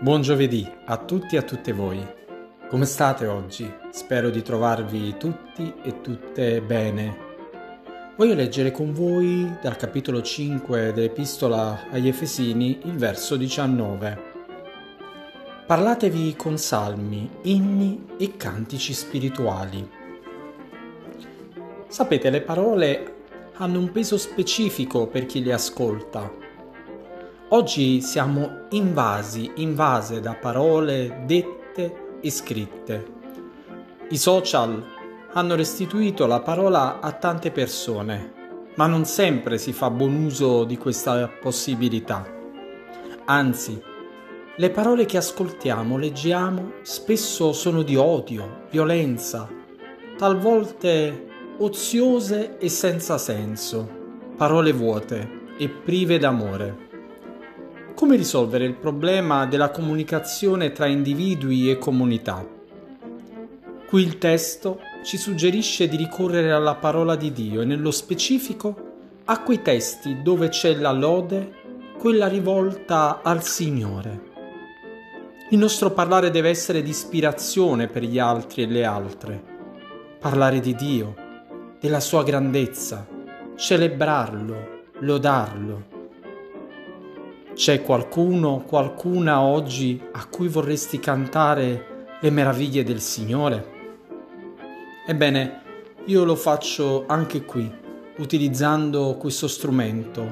Buon 0.00 0.22
giovedì 0.22 0.68
a 0.86 0.96
tutti 0.98 1.36
e 1.36 1.38
a 1.38 1.42
tutte 1.42 1.72
voi. 1.72 2.04
Come 2.68 2.84
state 2.84 3.26
oggi? 3.26 3.72
Spero 3.90 4.28
di 4.28 4.42
trovarvi 4.42 5.16
tutti 5.16 5.72
e 5.82 6.00
tutte 6.00 6.60
bene. 6.60 7.16
Voglio 8.16 8.34
leggere 8.34 8.72
con 8.72 8.92
voi 8.92 9.56
dal 9.62 9.76
capitolo 9.76 10.20
5 10.20 10.92
dell'Epistola 10.92 11.88
agli 11.90 12.08
Efesini 12.08 12.80
il 12.84 12.96
verso 12.96 13.36
19. 13.36 14.32
Parlatevi 15.64 16.34
con 16.36 16.58
salmi, 16.58 17.30
inni 17.42 18.04
e 18.18 18.36
cantici 18.36 18.92
spirituali. 18.92 19.88
Sapete, 21.86 22.30
le 22.30 22.40
parole 22.42 23.14
hanno 23.54 23.78
un 23.78 23.92
peso 23.92 24.18
specifico 24.18 25.06
per 25.06 25.24
chi 25.24 25.42
le 25.42 25.52
ascolta 25.52 26.42
Oggi 27.48 28.00
siamo 28.00 28.66
invasi, 28.70 29.52
invase 29.56 30.20
da 30.20 30.34
parole 30.34 31.24
dette 31.26 32.18
e 32.22 32.30
scritte. 32.30 33.12
I 34.08 34.16
social 34.16 34.82
hanno 35.34 35.54
restituito 35.54 36.26
la 36.26 36.40
parola 36.40 37.00
a 37.00 37.12
tante 37.12 37.50
persone, 37.50 38.32
ma 38.76 38.86
non 38.86 39.04
sempre 39.04 39.58
si 39.58 39.74
fa 39.74 39.90
buon 39.90 40.24
uso 40.24 40.64
di 40.64 40.78
questa 40.78 41.28
possibilità. 41.28 42.26
Anzi, 43.26 43.80
le 44.56 44.70
parole 44.70 45.04
che 45.04 45.18
ascoltiamo, 45.18 45.98
leggiamo, 45.98 46.72
spesso 46.80 47.52
sono 47.52 47.82
di 47.82 47.94
odio, 47.94 48.62
violenza, 48.70 49.46
talvolta 50.16 50.88
oziose 51.58 52.56
e 52.56 52.70
senza 52.70 53.18
senso, 53.18 53.86
parole 54.34 54.72
vuote 54.72 55.42
e 55.58 55.68
prive 55.68 56.18
d'amore. 56.18 56.92
Come 57.94 58.16
risolvere 58.16 58.64
il 58.64 58.74
problema 58.74 59.46
della 59.46 59.70
comunicazione 59.70 60.72
tra 60.72 60.86
individui 60.86 61.70
e 61.70 61.78
comunità? 61.78 62.44
Qui 63.86 64.02
il 64.02 64.18
testo 64.18 64.80
ci 65.04 65.16
suggerisce 65.16 65.86
di 65.86 65.96
ricorrere 65.96 66.50
alla 66.50 66.74
parola 66.74 67.14
di 67.14 67.30
Dio 67.30 67.60
e 67.60 67.64
nello 67.64 67.92
specifico 67.92 68.74
a 69.26 69.40
quei 69.42 69.62
testi 69.62 70.22
dove 70.22 70.48
c'è 70.48 70.74
la 70.74 70.90
lode, 70.90 71.52
quella 71.96 72.26
rivolta 72.26 73.20
al 73.22 73.44
Signore. 73.44 74.32
Il 75.50 75.58
nostro 75.58 75.92
parlare 75.92 76.32
deve 76.32 76.48
essere 76.48 76.82
di 76.82 76.90
ispirazione 76.90 77.86
per 77.86 78.02
gli 78.02 78.18
altri 78.18 78.62
e 78.62 78.66
le 78.66 78.84
altre. 78.84 79.42
Parlare 80.18 80.58
di 80.58 80.74
Dio, 80.74 81.14
della 81.78 82.00
sua 82.00 82.24
grandezza, 82.24 83.06
celebrarlo, 83.54 84.82
lodarlo 84.98 85.93
c'è 87.54 87.82
qualcuno, 87.82 88.64
qualcuna 88.66 89.40
oggi 89.40 90.02
a 90.12 90.26
cui 90.26 90.48
vorresti 90.48 90.98
cantare 90.98 92.06
le 92.20 92.30
meraviglie 92.30 92.82
del 92.82 93.00
Signore? 93.00 93.72
Ebbene, 95.06 95.62
io 96.06 96.24
lo 96.24 96.34
faccio 96.34 97.04
anche 97.06 97.44
qui, 97.44 97.70
utilizzando 98.16 99.16
questo 99.18 99.46
strumento, 99.46 100.26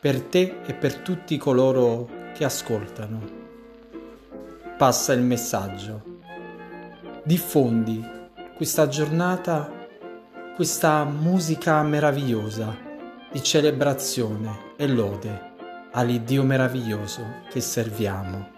per 0.00 0.20
te 0.22 0.56
e 0.66 0.74
per 0.74 0.96
tutti 0.96 1.38
coloro 1.38 2.08
che 2.34 2.44
ascoltano. 2.44 3.20
Passa 4.76 5.12
il 5.12 5.22
messaggio. 5.22 6.02
Diffondi 7.22 8.04
questa 8.56 8.88
giornata, 8.88 9.70
questa 10.56 11.04
musica 11.04 11.80
meravigliosa 11.84 12.76
di 13.30 13.40
celebrazione 13.42 14.74
e 14.76 14.88
lode 14.88 15.50
all'Iddio 15.92 16.42
meraviglioso 16.42 17.42
che 17.50 17.60
serviamo. 17.60 18.50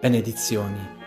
Benedizioni. 0.00 1.01